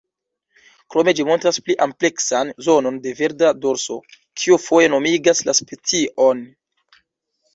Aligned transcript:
Krome 0.93 1.11
ĝi 1.17 1.23
montras 1.29 1.59
pli 1.65 1.73
ampleksan 1.85 2.49
zonon 2.69 2.97
de 3.03 3.13
verda 3.19 3.51
dorso, 3.65 3.97
kio 4.43 4.57
foje 4.65 4.89
nomigas 4.97 5.43
la 5.51 5.55
specion. 5.61 6.41